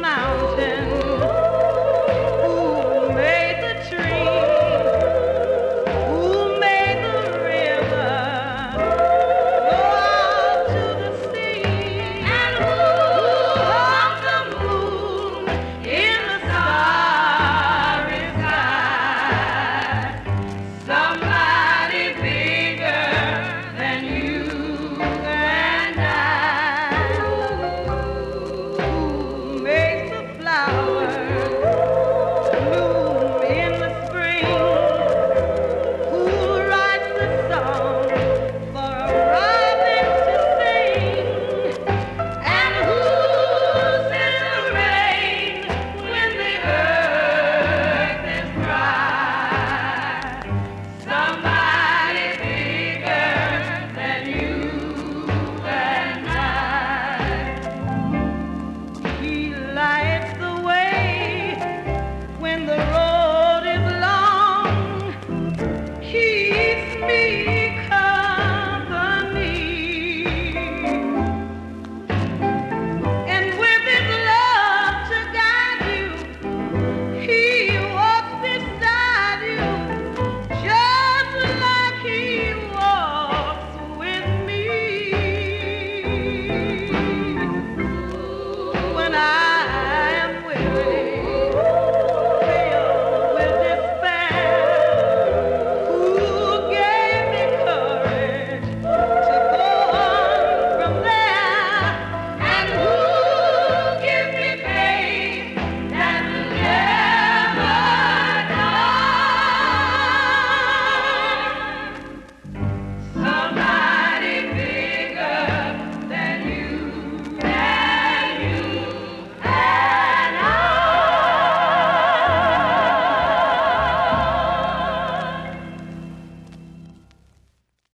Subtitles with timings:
[0.00, 0.31] Now.